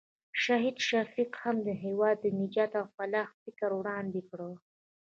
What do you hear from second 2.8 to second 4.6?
فلاح فکر وړاندې کړ.